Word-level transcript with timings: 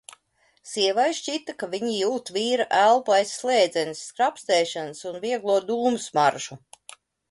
Sievai 0.69 1.05
šķita, 1.17 1.55
ka 1.63 1.69
viņa 1.75 1.91
jūt 1.97 2.33
vīra 2.39 2.67
elpu 2.79 3.17
aiz 3.19 3.37
slēdzenes 3.37 4.05
skrapstēšanas 4.09 5.07
un 5.15 5.25
vieglo 5.31 5.63
dūmu 5.73 6.07
smaržu. 6.11 6.65